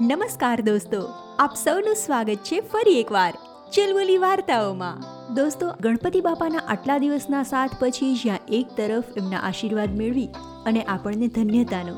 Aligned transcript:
નમસ્કાર 0.00 0.60
દોસ્તો, 0.60 1.08
આપ 1.38 1.54
સૌનું 1.54 1.94
સ્વાગત 1.94 2.34
છે 2.34 2.60
ફરી 2.60 3.00
એકવાર 3.00 3.32
ચિલબુલી 3.72 4.18
વાર્તાઓમાં. 4.18 5.02
દોસ્તો, 5.34 5.70
ગણપતિ 5.80 6.20
બાપાના 6.20 6.58
આટલા 6.58 6.98
દિવસના 6.98 7.42
સાથ 7.42 7.70
પછી 7.80 8.14
જ્યાં 8.14 8.38
એક 8.48 8.66
તરફ 8.76 9.04
એમના 9.16 9.38
આશીર્વાદ 9.38 9.96
મેળવી 9.96 10.28
અને 10.66 10.82
આપણને 10.82 11.26
ધન્યતાનો, 11.26 11.94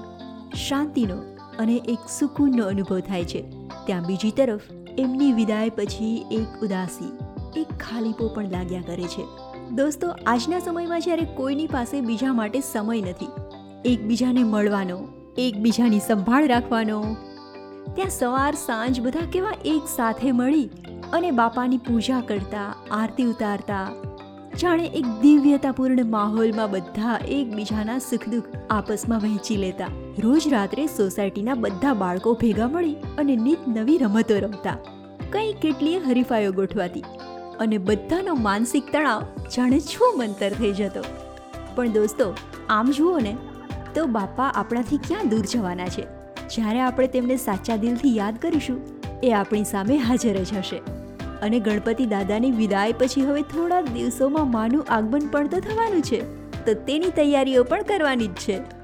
શાંતિનો 0.55 1.15
અને 1.59 1.77
એક 1.77 1.99
સુકૂનનો 2.19 2.67
અનુભવ 2.67 3.01
થાય 3.01 3.25
છે, 3.25 3.43
ત્યાં 3.87 4.03
બીજી 4.03 4.31
તરફ 4.31 4.61
એમની 4.99 5.33
વિદાય 5.33 5.69
પછી 5.69 6.27
એક 6.31 6.63
ઉદાસી, 6.63 7.19
એક 7.57 7.69
ખાલીપો 7.69 8.29
પણ 8.29 8.51
લાગ્યા 8.51 8.81
કરે 8.81 9.03
છે. 9.03 9.27
દોસ્તો, 9.71 10.15
આજના 10.27 10.59
સમયમાં 10.59 11.01
જ્યારે 11.01 11.25
કોઈની 11.25 11.67
પાસે 11.67 12.01
બીજા 12.01 12.33
માટે 12.33 12.61
સમય 12.61 13.01
નથી, 13.01 13.29
એકબીજાને 13.85 14.45
મળવાનો 14.45 15.22
એકબીજાની 15.39 16.01
સંભાળ 16.01 16.47
રાખવાનો. 16.47 17.17
ત્યાં 17.95 18.11
સવાર 18.11 18.55
સાંજ 18.55 19.01
બધા 19.01 19.31
કેવા 19.33 19.53
એક 19.65 19.83
સાથે 19.97 20.33
મળી 20.33 20.71
અને 21.13 21.31
બાપાની 21.31 21.79
પૂજા 21.79 22.21
કરતા, 22.21 22.75
આરતી 22.91 23.25
ઉતારતા. 23.25 23.89
જાણે 24.61 24.87
એક 24.87 25.07
દિવ્યતાપૂર્ણ 25.23 26.05
માહોલમાં 26.05 26.71
બધા 26.71 27.21
એકબીજાના 27.29 27.99
સુખ 27.99 28.29
દુઃખ 28.29 28.45
આપસમાં 28.71 29.19
વહેંચી 29.19 29.57
લેતા. 29.57 29.87
રોજ 30.19 30.49
રાત્રે 30.49 30.87
સોસાયટીના 30.87 31.55
બધા 31.55 31.95
બાળકો 31.95 32.35
ભેગા 32.35 32.69
મળી 32.69 32.95
અને 32.95 33.37
નિત 33.37 33.59
નવી 33.69 33.99
રમતો 33.99 34.39
રમતા. 34.39 34.77
કઈ 35.33 35.53
કેટલીય 35.53 35.99
હરીફાઈઓ 35.99 36.53
ગોઠવાતી 36.53 37.05
અને 37.61 37.79
બધાનો 37.79 38.35
માનસિક 38.35 38.93
તણાવ 38.93 39.23
જાણે 39.57 39.81
છું 39.81 40.19
મંતર 40.19 40.51
થઈ 40.51 40.73
જતો. 40.73 41.01
પણ 41.75 41.89
દોસ્તો, 41.89 42.35
આમ 42.69 42.91
જુઓ 42.91 43.19
ને 43.19 43.37
તો 43.95 44.07
બાપા 44.07 44.45
આપણાથી 44.45 44.97
ક્યાં 44.97 45.29
દૂર 45.29 45.41
જવાના 45.41 45.87
છે? 45.87 46.07
જ્યારે 46.55 46.81
આપણે 46.81 47.07
તેમને 47.07 47.37
સાચા 47.37 47.77
દિલથી 47.77 48.17
યાદ 48.17 48.39
કરીશું, 48.39 48.81
એ 49.23 49.33
આપણી 49.33 49.65
સામે 49.65 49.97
હાજર 49.97 50.45
જ 50.45 50.55
હશે. 50.55 50.77
અને 51.43 51.61
ગણપતિ 51.61 52.07
દાદાની 52.07 52.51
વિદાય 52.51 52.93
પછી 52.93 53.27
હવે 53.27 53.43
થોડા 53.43 53.81
દિવસોમાં 53.81 54.51
માનું 54.51 54.87
આગમન 54.91 55.21
પણ 55.21 55.49
તો 55.49 55.61
થવાનું 55.61 56.03
છે. 56.03 56.43
તો 56.65 56.75
તેની 56.75 57.11
તૈયારીઓ 57.11 57.65
પણ 57.65 57.83
કરવાની 57.83 58.27
જ 58.27 58.33
છે. 58.33 58.83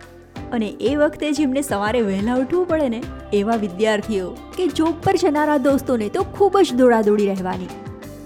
અને 0.53 0.69
એ 0.69 0.97
વખતે 0.97 1.33
જેમને 1.33 1.63
સવારે 1.63 2.01
વહેલા 2.01 2.35
ઉઠવું 2.35 2.67
પડે 2.67 2.89
ને, 2.89 3.03
એવા 3.33 3.57
વિદ્યાર્થીઓ 3.57 4.31
કે 4.31 4.67
જોબ 4.67 4.95
પર 5.05 5.17
જનારા 5.17 5.57
દોસ્તોને 5.57 6.09
તો 6.09 6.23
ખૂબ 6.23 6.59
જ 6.59 6.75
દોડાદોડી 6.75 7.27
રહેવાની. 7.27 7.69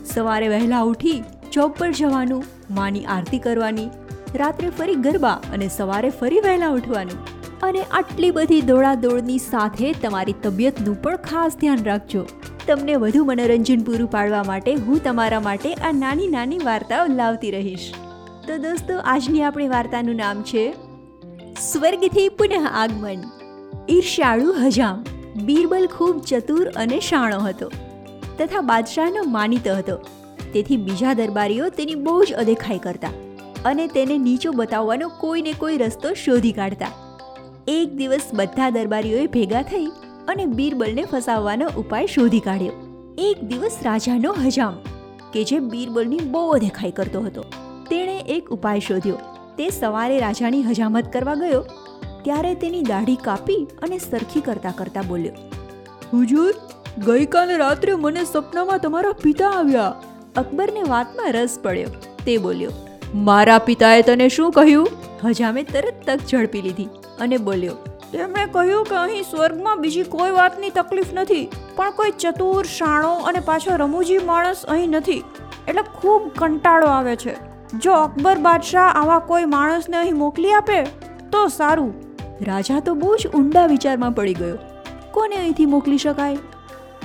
સવારે 0.07 0.49
વહેલા 0.49 0.81
ઉઠી 0.81 1.25
જોબ 1.53 1.73
પર 1.73 1.91
જવાનું, 1.93 2.45
માની 2.71 3.05
આરતી 3.05 3.39
કરવાની 3.39 3.89
રાત્રે 4.37 4.71
ફરી 4.71 4.95
ગરબા 4.95 5.41
અને 5.53 5.69
સવારે 5.69 6.11
ફરી 6.11 6.41
વહેલા 6.41 6.69
ઉઠવાનું. 6.69 7.43
અને 7.63 7.83
આટલી 7.83 8.31
બધી 8.31 8.61
દોડાદોડની 8.61 9.39
સાથે 9.39 9.93
તમારી 9.93 10.35
તબિયતનું 10.43 11.03
પણ 11.03 11.17
ખાસ 11.17 11.57
ધ્યાન 11.57 11.85
રાખજો. 11.85 12.27
તમને 12.67 12.95
વધુ 12.95 13.25
મનોરંજન 13.25 13.81
પૂરું 13.81 14.11
પાડવા 14.11 14.43
માટે 14.43 14.75
હું 14.75 15.05
તમારા 15.05 15.41
માટે 15.41 15.75
આ 15.75 15.93
નાની 15.93 16.29
નાની 16.29 16.59
વાર્તાઓ 16.59 17.07
લાવતી 17.07 17.51
રહીશ. 17.51 17.93
તો 18.49 18.59
દોસ્તો, 18.59 18.99
આજની 18.99 19.43
આપણી 19.43 19.69
વાર્તાનું 19.69 20.17
નામ 20.17 20.43
છે, 20.43 20.75
સ્વર્ગથી 21.73 22.29
પુનઃ 22.29 22.69
આગમન. 22.73 23.17
ઈર્ષ્યાળુ 23.91 24.53
હજામ. 24.53 25.05
બીરબલ 25.45 25.87
ખૂબ 25.87 26.21
ચતુર 26.21 26.69
અને 26.69 27.01
શાણો 27.01 27.39
હતો. 27.39 27.71
તથા 28.39 28.61
બાદશાહનો 28.61 29.25
માનીતો 29.25 29.75
હતો. 29.75 29.97
તેથી 30.53 30.77
બીજા 30.77 31.13
દરબારીઓ 31.13 31.69
તેની 31.69 31.95
બહુ 31.95 32.25
જ 32.25 32.33
અદેખાઈ 32.33 32.79
કરતા. 32.79 33.09
અને 33.65 33.87
તેને 33.87 34.15
નીચો 34.19 34.53
બતાવવાનો 34.53 35.09
કોઈને 35.21 35.53
કોઈ 35.53 35.79
રસ્તો 35.79 36.15
શોધી 36.15 36.53
કાઢતા. 36.53 36.93
એક 37.69 37.93
દિવસ 37.97 38.31
બધા 38.35 38.71
દરબારીઓએ 38.71 39.27
ભેગા 39.27 39.63
થઈ 39.63 39.91
અને 40.29 40.47
બીરબલને 40.47 41.05
ફસાવવાનો 41.05 41.69
ઉપાય 41.77 42.07
શોધી 42.07 42.41
કાઢ્યો. 42.41 42.73
એક 43.19 43.45
દિવસ 43.45 43.79
રાજાનો 43.85 44.33
હજામ, 44.33 44.75
કે 45.33 45.45
જે 45.45 45.59
બીરબલની 45.59 46.29
બહુ 46.31 46.59
દેખાઈ 46.59 46.91
કરતો 46.91 47.21
હતો, 47.21 47.45
તેણે 47.91 48.19
એક 48.29 48.51
ઉપાય 48.51 48.81
શોધ્યો. 48.81 49.19
તે 49.57 49.71
સવારે 49.71 50.19
રાજાની 50.19 50.63
હજામત 50.63 51.13
કરવા 51.13 51.35
ગયો, 51.35 51.65
ત્યારે 52.25 52.55
તેની 52.55 52.83
દાઢી 52.83 53.17
કાપી 53.25 53.61
અને 53.83 53.99
સરખી 53.99 54.41
કરતા 54.41 54.77
કરતા 54.77 55.03
બોલ્યો, 55.03 55.35
હુજુર, 56.13 56.55
ગઈકાલે 57.07 57.57
રાત્રે 57.57 57.95
મને 57.97 58.25
સપનામાં 58.25 58.81
તમારા 58.81 59.19
પિતા 59.23 59.53
આવ્યા. 59.59 59.93
અકબરને 60.37 60.83
વાતમાં 60.89 61.33
રસ 61.33 61.59
પડ્યો. 61.63 61.91
તે 62.25 62.37
બોલ્યો 62.39 62.73
મારા 63.15 63.59
પિતાએ 63.65 64.03
તને 64.03 64.27
શું 64.29 64.53
કહ્યું? 64.53 64.87
હજામે 65.31 65.63
તરત 65.71 65.97
તક 66.05 66.29
ઝડપી 66.29 66.63
લીધી 66.67 66.89
અને 67.21 67.35
બોલ્યો, 67.49 67.75
તેમણે 68.13 68.45
કહ્યું 68.55 68.87
કે 68.91 68.97
અહીં 69.01 69.27
સ્વર્ગમાં 69.31 69.83
બીજી 69.83 70.05
કોઈ 70.15 70.31
વાતની 70.37 70.71
તકલીફ 70.71 71.11
નથી, 71.15 71.43
પણ 71.77 71.93
કોઈ 71.99 72.15
ચતુર, 72.23 72.63
શાણો 72.77 73.11
અને 73.31 73.41
પાછો 73.41 73.77
રમૂજી 73.83 74.21
માણસ 74.31 74.63
અહીં 74.77 74.97
નથી. 75.01 75.19
એટલે 75.69 75.85
ખૂબ 75.99 76.31
કંટાળો 76.39 76.89
આવે 76.93 77.17
છે. 77.25 77.35
જો 77.79 77.99
અકબર 77.99 78.35
બાદશાહ 78.49 78.87
આવા 79.03 79.21
કોઈ 79.33 79.51
માણસને 79.57 80.01
અહીં 80.01 80.19
મોકલી 80.23 80.57
આપે, 80.61 80.81
તો 81.35 81.45
સારું. 81.49 81.93
રાજા 82.51 82.81
તો 82.89 82.97
બહુ 83.05 83.13
જ 83.17 83.35
ઊંડા 83.35 83.67
વિચારમાં 83.75 84.19
પડી 84.21 84.39
ગયો. 84.41 84.57
કોને 85.19 85.37
અહીંથી 85.43 85.69
મોકલી 85.75 86.01
શકાય? 86.07 86.41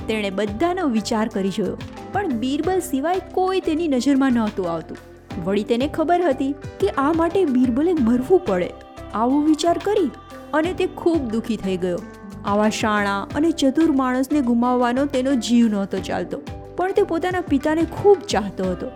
તેણે 0.07 0.31
બધાનો 0.40 0.88
વિચાર 0.96 1.28
કરી 1.35 1.53
જોયો, 1.59 1.78
પણ 2.16 2.41
બીરબલ 2.46 2.81
સિવાય 2.90 3.29
કોઈ 3.38 3.63
તેની 3.69 3.91
નજરમાં 3.97 4.41
નહોતું 4.41 4.73
આવતું. 4.78 5.03
વળી 5.45 5.63
તેને 5.63 5.87
ખબર 5.87 6.21
હતી 6.21 6.53
કે 6.79 6.89
આ 6.97 7.11
માટે 7.13 7.39
બીરબલે 7.47 7.93
મરવું 7.93 8.41
પડે. 8.45 8.69
આવો 9.13 9.41
વિચાર 9.41 9.77
કરી 9.77 10.09
અને 10.53 10.71
તે 10.73 10.87
ખૂબ 10.97 11.31
દુઃખી 11.31 11.57
થઈ 11.57 11.77
ગયો. 11.77 11.99
આવા 12.45 12.69
શાણા 12.71 13.21
અને 13.35 13.49
ચતુર 13.51 13.91
માણસને 13.91 14.41
ગુમાવવાનો 14.41 15.05
તેનો 15.07 15.33
જીવ 15.41 15.67
નહોતો 15.67 15.99
ચાલતો, 15.99 16.37
પણ 16.77 16.91
તે 16.91 17.03
પોતાના 17.03 17.43
પિતાને 17.49 17.83
ખૂબ 17.93 18.17
ચાહતો 18.27 18.71
હતો. 18.71 18.87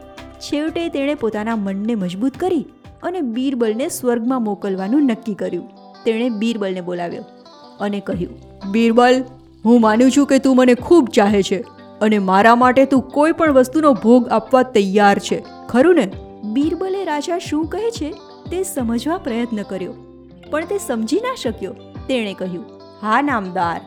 છેવટે 0.42 0.88
તેણે 0.90 1.16
પોતાના 1.16 1.56
મનને 1.56 1.96
મજબૂત 1.96 2.38
કરી 2.38 2.64
અને 3.04 3.20
બીરબલને 3.22 3.90
સ્વર્ગમાં 3.90 4.44
મોકલવાનું 4.44 5.06
નક્કી 5.06 5.34
કર્યું. 5.34 5.68
તેણે 6.06 6.30
બીરબલને 6.30 6.82
બોલાવ્યો 6.82 7.26
અને 7.80 8.00
કહ્યું, 8.00 8.34
બીરબલ, 8.72 9.24
હું 9.66 9.82
માનું 9.82 10.12
છું 10.12 10.28
કે 10.28 10.40
તું 10.40 10.56
મને 10.56 10.76
ખૂબ 10.82 11.10
ચાહે 11.14 11.42
છે 11.44 11.60
અને 12.02 12.18
મારા 12.20 12.56
માટે 12.56 12.86
તું 12.86 13.02
કોઈ 13.10 13.32
પણ 13.32 13.52
વસ્તુનો 13.52 13.94
ભોગ 13.94 14.30
આપવા 14.30 14.64
તૈયાર 14.70 15.18
છે. 15.20 15.44
ખરું 15.70 15.96
ને? 15.96 16.06
બીરબલે 16.54 17.04
રાજા 17.06 17.38
શું 17.40 17.66
કહે 17.66 17.90
છે 17.92 18.12
તે 18.52 18.64
સમજવા 18.64 19.18
પ્રયત્ન 19.18 19.62
કર્યો. 19.62 19.94
પણ 20.50 20.66
તે 20.66 20.78
સમજી 20.78 21.18
ના 21.18 21.36
શક્યો. 21.36 21.74
તેણે 22.08 22.34
કહ્યું, 22.34 22.66
હા, 23.02 23.22
નામદાર. 23.22 23.82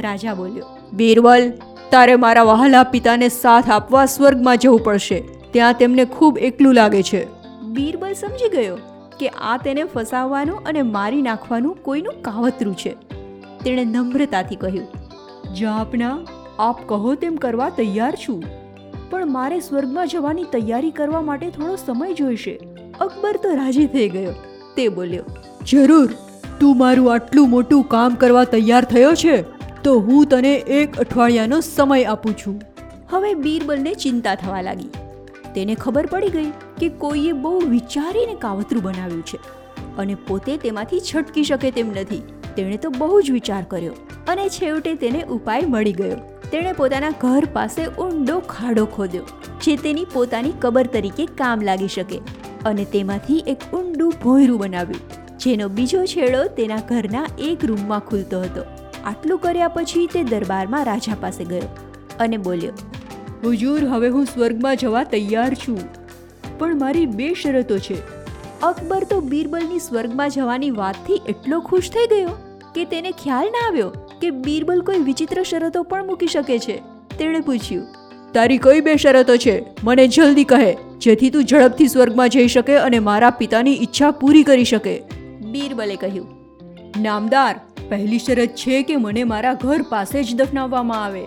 રાજા 0.00 0.34
બોલ્યો, 0.34 0.64
બીરબલ, 0.92 1.52
તારે 1.90 2.16
મારા 2.16 2.42
વહાલા 2.42 2.82
પિતાને 2.82 3.28
સાથ 3.28 3.70
આપવા 3.70 4.06
સ્વર્ગમાં 4.06 4.58
જવું 4.58 4.80
પડશે. 4.84 5.20
ત્યાં 5.50 5.74
તેમને 5.74 6.04
ખૂબ 6.04 6.38
એકલું 6.38 6.74
લાગે 6.74 7.02
છે. 7.02 7.22
બીરબલ 7.62 8.12
સમજી 8.12 8.48
ગયો 8.48 8.78
કે 9.20 9.28
આ 9.28 9.56
તેને 9.56 9.84
ફસાવવાનું 9.84 10.56
અને 10.56 10.82
મારી 10.82 11.22
નાખવાનું 11.22 11.76
કોઈનું 11.82 12.22
કાવતરું 12.22 12.76
છે. 12.76 12.94
તેણે 13.64 13.84
નમ્રતાથી 13.84 14.56
કહ્યું, 14.56 14.86
જાપના, 15.54 16.18
આપ 16.58 16.88
કહો 16.88 17.14
તેમ 17.14 17.36
કરવા 17.36 17.68
તૈયાર 17.68 18.14
છું. 18.28 18.42
પણ 19.10 19.30
મારે 19.30 19.60
સ્વર્ગમાં 19.60 20.08
જવાની 20.08 20.44
તૈયારી 20.52 20.90
કરવા 20.90 21.22
માટે 21.22 21.50
થોડો 21.50 21.76
સમય 21.76 22.14
જોઈશે. 22.14 22.54
અકબર 23.00 23.36
તો 23.36 23.54
રાજી 23.54 23.86
થઈ 23.86 24.08
ગયો. 24.08 24.34
તે 24.76 24.88
બોલ્યો, 24.88 25.24
જરૂર. 25.66 26.10
તું 26.60 26.78
મારું 26.78 27.12
આટલું 27.12 27.50
મોટું 27.50 27.84
કામ 27.88 28.14
કરવા 28.14 28.44
તૈયાર 28.44 28.84
થયો 28.84 29.14
છે, 29.14 29.36
તો 29.82 29.98
હું 30.00 30.26
તને 30.26 30.54
એક 30.54 30.96
અઠવાડિયાનો 30.96 31.60
સમય 31.60 32.04
આપું 32.04 32.36
છું. 32.36 32.62
હવે 33.10 33.34
બીરબલને 33.34 33.94
ચિંતા 33.94 34.34
થવા 34.34 34.60
લાગી. 34.60 34.90
તેને 35.54 35.74
ખબર 35.74 36.06
પડી 36.06 36.28
ગઈ 36.28 36.50
કે 36.80 36.88
કોઈએ 36.88 37.32
બહુ 37.32 37.58
વિચારીને 37.58 38.34
કાવતરું 38.34 38.82
બનાવ્યું 38.82 39.22
છે 39.24 39.38
અને 39.96 40.14
પોતે 40.28 40.56
તેમાંથી 40.56 41.00
છટકી 41.00 41.44
શકે 41.44 41.70
તેમ 41.70 41.90
નથી. 41.90 42.22
તેણે 42.56 42.76
તો 42.76 42.90
બહુ 42.90 43.20
જ 43.20 43.30
વિચાર 43.30 43.62
કર્યો 43.70 43.92
અને 44.28 44.48
છેવટે 44.48 44.94
તેને 44.94 45.22
ઉપાય 45.22 45.62
મળી 45.66 45.92
ગયો. 45.92 46.16
તેણે 46.52 46.72
પોતાના 46.72 47.14
ઘર 47.22 47.44
પાસે 47.52 47.82
ઊંડો 47.84 48.36
ખાડો 48.48 48.84
ખોદ્યો, 48.86 49.24
જે 49.62 49.76
તેની 49.76 50.08
પોતાની 50.12 50.56
કબર 50.60 50.86
તરીકે 50.86 51.24
કામ 51.38 51.64
લાગી 51.68 51.88
શકે 51.88 52.18
અને 52.64 52.84
તેમાંથી 52.84 53.38
એક 53.46 53.66
ઊંડું 53.72 54.12
ભોંયરું 54.22 54.58
બનાવ્યું, 54.58 55.02
જેનો 55.38 55.68
બીજો 55.70 56.02
છેડો 56.06 56.42
તેના 56.58 56.82
ઘરના 56.88 57.24
એક 57.50 57.64
રૂમમાં 57.64 58.00
ખુલતો 58.00 58.42
હતો. 58.42 58.66
આટલું 59.04 59.38
કર્યા 59.38 59.68
પછી 59.68 60.06
તે 60.06 60.24
દરબારમાં 60.24 60.84
રાજા 60.84 61.18
પાસે 61.20 61.44
ગયો 61.44 61.68
અને 62.18 62.38
બોલ્યો, 62.38 62.74
હુજુર, 63.44 63.80
હવે 63.86 64.08
હું 64.08 64.26
સ્વર્ગમાં 64.26 64.76
જવા 64.76 65.04
તૈયાર 65.04 65.52
છું. 65.54 65.82
પણ 66.58 66.78
મારી 66.78 67.06
બે 67.18 67.28
શરતો 67.34 67.78
છે. 67.78 68.00
અકબર 68.62 69.04
તો 69.04 69.20
બીરબલની 69.30 69.80
સ્વર્ગમાં 69.80 70.30
જવાની 70.30 70.74
વાતથી 70.74 71.22
એટલો 71.28 71.60
ખુશ 71.60 71.90
થઈ 71.90 72.10
ગયો 72.12 72.36
કે 72.74 72.84
તેને 72.92 73.10
ખ્યાલ 73.22 73.48
ના 73.48 73.64
આવ્યો 73.66 73.90
કે 74.20 74.30
બીરબલ 74.46 74.80
કોઈ 74.80 75.02
વિચિત્ર 75.02 75.42
શરતો 75.42 75.82
પણ 75.82 76.06
મૂકી 76.06 76.26
શકે 76.26 76.58
છે? 76.58 76.76
તેણે 77.18 77.40
પૂછ્યું, 77.40 77.86
તારી 78.34 78.58
કઈ 78.58 78.80
બે 78.80 78.96
શરતો 78.96 79.36
છે? 79.36 79.54
મને 79.84 80.06
જલ્દી 80.08 80.44
કહે, 80.44 80.72
જેથી 80.98 81.30
તું 81.30 81.44
ઝડપથી 81.44 81.88
સ્વર્ગમાં 81.88 82.28
જઈ 82.28 82.48
શકે 82.48 82.74
અને 82.78 82.98
મારા 83.00 83.30
પિતાની 83.30 83.76
ઈચ્છા 83.78 84.10
પૂરી 84.20 84.42
કરી 84.42 84.64
શકે. 84.64 84.94
બીરબલે 85.46 85.96
કહ્યું, 85.96 86.28
નામદાર, 87.02 87.54
પહેલી 87.88 88.18
શરત 88.18 88.56
છે 88.56 88.82
કે 88.82 88.96
મને 88.96 89.24
મારા 89.24 89.56
ઘર 89.62 89.82
પાસે 89.88 90.18
જ 90.22 90.36
દફનાવવામાં 90.36 91.04
આવે 91.04 91.24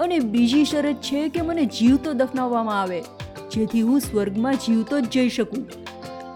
અને 0.00 0.18
બીજી 0.18 0.64
શરત 0.64 1.02
છે 1.02 1.28
કે 1.28 1.42
મને 1.42 1.66
જીવતો 1.78 2.14
દફનાવવામાં 2.14 2.80
આવે, 2.80 3.00
જેથી 3.52 3.82
હું 3.82 4.00
સ્વર્ગમાં 4.00 4.60
જીવતો 4.66 5.00
જ 5.00 5.10
જઈ 5.10 5.28
શકું 5.28 5.66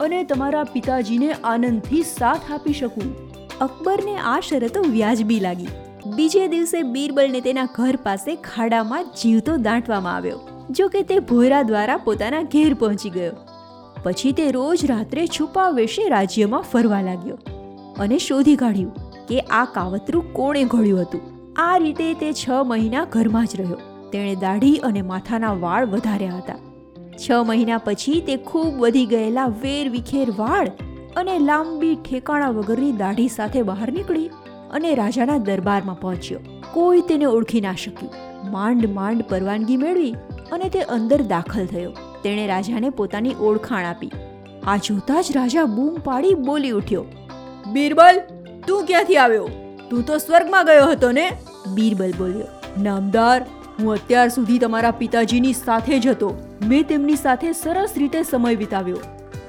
અને 0.00 0.18
તમારા 0.24 0.64
પિતાજીને 0.72 1.32
આનંદથી 1.44 2.04
સાથ 2.08 2.52
આપી 2.52 2.72
શકું. 2.72 3.10
અકબરને 3.60 4.14
આ 4.24 4.40
શરતો 4.40 4.80
વ્યાજબી 4.88 5.38
લાગી. 5.40 5.68
બીજે 6.06 6.44
દિવસે 6.48 6.78
બીરબલને 6.94 7.40
તેના 7.40 7.66
ઘર 7.76 7.96
પાસે 8.02 8.34
ખાડામાં 8.44 9.08
જીવતો 9.20 9.54
દાંટવામાં 9.58 10.16
આવ્યો, 10.16 10.38
જો 10.70 10.86
કે 10.88 11.02
તે 11.02 11.16
ભોયરા 11.30 11.62
દ્વારા 11.62 11.96
પોતાના 12.04 12.42
ઘેર 12.54 12.74
પહોંચી 12.74 13.10
ગયો. 13.10 13.34
પછી 14.04 14.32
તે 14.32 14.46
રોજ 14.50 14.84
રાત્રે 14.86 15.26
છુપા 15.36 15.66
વેશે 15.70 16.04
રાજ્યમાં 16.08 16.68
ફરવા 16.72 17.02
લાગ્યો 17.08 17.38
અને 17.98 18.16
શોધી 18.18 18.56
કાઢ્યું 18.56 19.26
કે 19.28 19.40
આ 19.58 19.64
કાવતરું 19.74 20.30
કોણે 20.32 20.62
ઘડ્યું 20.64 21.02
હતું. 21.02 21.22
આ 21.58 21.76
રીતે 21.78 22.06
તે 22.22 22.30
છ 22.32 22.44
મહિના 22.72 23.04
ઘરમાં 23.12 23.46
જ 23.46 23.62
રહ્યો. 23.62 23.78
તેણે 24.12 24.34
દાઢી 24.40 24.80
અને 24.88 25.02
માથાના 25.12 25.54
વાળ 25.60 25.90
વધાર્યા 25.94 26.40
હતા. 26.40 26.58
છ 27.22 27.26
મહિના 27.50 27.84
પછી 27.84 28.20
તે 28.26 28.40
ખૂબ 28.48 28.82
વધી 28.84 29.06
ગયેલા 29.06 29.52
વેર 29.62 29.84
વિખેર 29.90 30.26
વાળ 30.40 30.74
અને 31.16 31.38
લાંબી 31.50 31.94
ઠેકાણા 32.08 32.56
વગરની 32.58 32.98
દાઢી 32.98 33.32
સાથે 33.36 33.62
બહાર 33.70 33.88
નીકળી. 33.92 34.28
અને 34.70 34.94
રાજાના 34.94 35.38
દરબારમાં 35.38 36.00
પહોંચ્યો. 36.00 36.38
કોઈ 36.72 37.00
તેને 37.00 37.24
ઓળખી 37.24 37.60
ના 37.60 37.72
શક્યું. 37.72 38.12
માંડ 38.50 38.86
માંડ 38.86 39.22
પરવાનગી 39.22 39.76
મેળવી 39.76 40.14
અને 40.52 40.68
તે 40.68 40.80
અંદર 40.80 41.22
દાખલ 41.22 41.66
થયો. 41.66 41.92
તેણે 42.22 42.46
રાજાને 42.46 42.90
પોતાની 42.90 43.34
ઓળખાણ 43.40 43.84
આપી. 43.84 44.10
આ 44.66 44.76
જોતા 44.76 45.20
જ 45.20 45.26
રાજા 45.34 45.64
બૂમ 45.64 45.94
પાડી 46.04 46.34
બોલી 46.34 46.70
ઉઠ્યો. 46.70 47.04
બીરબલ, 47.72 48.20
તું 48.66 48.86
ક્યાંથી 48.86 49.16
આવ્યો? 49.16 49.48
તું 49.90 50.06
તો 50.06 50.18
સ્વર્ગમાં 50.18 50.66
ગયો 50.66 50.90
હતો 50.90 51.10
ને? 51.10 51.32
બીરબલ 51.74 52.12
બોલ્યો. 52.12 52.44
નામદાર, 52.82 53.46
હું 53.80 53.92
અત્યાર 53.92 54.28
સુધી 54.28 54.58
તમારા 54.58 54.90
પિતાજીની 54.90 55.52
સાથે 55.52 55.98
જ 55.98 56.06
હતો. 56.06 56.58
મેં 56.66 56.86
તેમની 56.86 57.16
સાથે 57.16 57.52
સરસ 57.52 57.92
રીતે 57.96 58.22
સમય 58.22 58.54
વિતાવ્યો. 58.54 58.96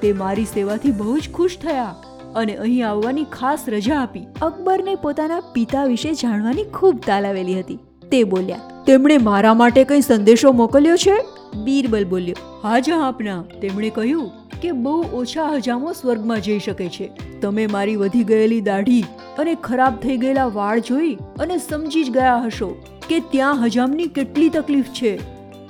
તે 0.02 0.12
મારી 0.12 0.44
સેવાથી 0.44 0.90
બહુ 0.90 1.18
જ 1.18 1.30
ખુશ 1.34 1.58
થયા. 1.58 1.94
અને 2.36 2.54
અહીં 2.56 2.88
આવવાની 2.88 3.24
ખાસ 3.32 3.68
રજા 3.68 4.00
આપી 4.00 4.24
અકબરને 4.42 4.94
પોતાના 4.94 5.40
પિતા 5.52 5.84
વિશે 5.84 6.14
જાણવાની 6.14 6.64
ખૂબ 6.64 7.00
તાલાવેલી 7.06 7.60
હતી. 7.60 7.78
તે 8.12 8.24
બોલ્યા, 8.24 8.60
તેમણે 8.86 9.18
મારા 9.18 9.54
માટે 9.54 9.84
કંઈ 9.84 10.00
સંદેશો 10.00 10.52
મોકલ્યો 10.52 10.96
છે? 10.96 11.16
બીરબલ 11.64 12.04
બોલ્યો, 12.04 12.34
હા 12.62 12.78
જહાંપના 12.78 13.40
તેમણે 13.62 13.90
કહ્યું, 13.90 14.30
કે 14.62 14.72
બહુ 14.72 14.94
ઓછા 15.14 15.48
હજામો 15.54 15.92
સ્વર્ગમાં 15.92 16.40
જઈ 16.40 16.58
શકે 16.58 16.88
છે. 16.88 17.10
તમે 17.40 17.66
મારી 17.66 17.96
વધી 17.96 18.24
ગયેલી 18.24 18.60
દાઢી 18.60 19.02
અને 19.38 19.54
ખરાબ 19.54 19.96
થઈ 19.96 20.16
ગયેલા 20.16 20.46
વાળ 20.46 20.80
જોઈ 20.80 21.14
અને 21.40 21.58
સમજી 21.58 22.04
જ 22.04 22.10
ગયા 22.10 22.38
હશો 22.46 22.70
કે 23.08 23.20
ત્યાં 23.20 23.64
હજામની 23.64 24.06
કેટલી 24.06 24.48
તકલીફ 24.48 24.84
છે. 24.84 25.12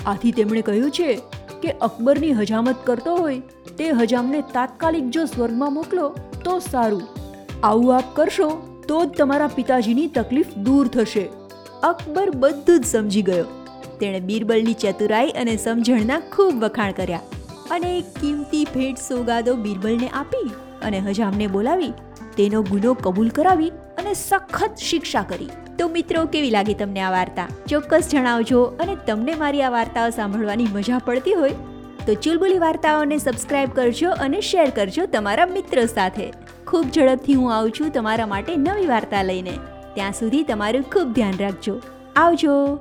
આથી 0.06 0.32
તેમણે 0.32 0.62
કહ્યું 0.62 0.90
છે 0.90 1.18
કે 1.62 1.74
અકબરની 1.86 2.34
હજામત 2.40 2.82
કરતો 2.86 3.14
હોય 3.16 3.74
તે 3.78 3.90
હજામને 4.00 4.40
તાત્કાલિક 4.54 5.10
જો 5.16 5.26
સ્વર્ગમાં 5.26 5.74
મોકલો, 5.74 6.06
તો 6.44 6.58
સારું. 6.60 7.04
આવું 7.62 7.94
આપ 7.96 8.08
કરશો, 8.16 8.48
તો 8.88 8.98
જ 9.04 9.18
તમારા 9.18 9.54
પિતાજીની 9.56 10.08
તકલીફ 10.16 10.52
દૂર 10.66 10.86
થશે. 10.88 11.24
અકબર 11.82 12.28
બધું 12.36 12.80
જ 12.80 12.90
સમજી 12.92 13.22
ગયો. 13.22 13.46
તેણે 14.00 14.20
બીરબલની 14.28 14.78
ચતુરાઈ 14.82 15.36
અને 15.42 15.54
સમજણના 15.56 16.20
ખૂબ 16.32 16.64
વખાણ 16.64 16.96
કર્યા 16.98 17.24
અને 17.76 17.88
એક 17.92 18.10
કિંમતી 18.20 18.64
ભેટ 18.74 19.04
સોગાદો 19.04 19.56
બીરબલને 19.64 20.10
આપી 20.14 20.50
અને 20.82 20.98
હજામને 21.06 21.46
બોલાવી, 21.48 21.94
તેનો 22.36 22.62
ગુનો 22.72 22.94
કબૂલ 23.04 23.32
કરાવી 23.38 23.72
અને 23.98 24.12
સખત 24.14 24.84
શિક્ષા 24.90 25.26
કરી. 25.32 25.50
તો 25.78 25.88
મિત્રો, 25.88 26.24
કેવી 26.24 26.50
લાગી 26.50 26.74
તમને 26.74 27.00
આ 27.00 27.10
વાર્તા? 27.10 27.48
ચોક્કસ 27.68 28.08
જણાવજો 28.12 28.62
અને 28.62 28.96
તમને 29.06 29.34
મારી 29.34 29.62
આ 29.62 29.70
વાર્તાઓ 29.70 30.10
સાંભળવાની 30.10 30.66
મજા 30.72 30.98
પડતી 30.98 31.32
હોય 31.32 31.50
તો 32.06 32.14
ચુલબુલી 32.14 32.58
વાર્તાઓને 32.58 33.18
સબસ્ક્રાઇબ 33.18 33.70
કરજો 33.70 34.10
અને 34.10 34.40
શેર 34.40 34.70
કરજો 34.70 35.06
તમારા 35.06 35.46
મિત્રો 35.46 35.86
સાથે. 35.86 36.32
ખૂબ 36.66 36.86
ઝડપથી 36.90 37.34
હું 37.34 37.56
આવું 37.56 37.70
છું 37.70 37.92
તમારા 37.92 38.26
માટે 38.26 38.56
નવી 38.56 38.86
વાર્તા 38.86 39.22
લઈને. 39.22 39.58
ત્યાં 39.94 40.12
સુધી 40.12 40.42
તમારું 40.42 40.82
ખૂબ 40.82 41.12
ધ્યાન 41.12 41.32
રાખજો. 41.40 41.80
આવજો! 42.16 42.80